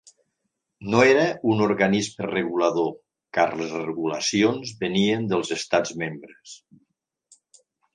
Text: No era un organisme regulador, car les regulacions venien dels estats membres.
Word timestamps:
No 0.93 1.03
era 1.09 1.25
un 1.51 1.61
organisme 1.65 2.31
regulador, 2.31 2.89
car 3.41 3.47
les 3.63 3.77
regulacions 3.85 4.75
venien 4.85 5.33
dels 5.35 5.57
estats 5.63 5.99
membres. 6.05 6.61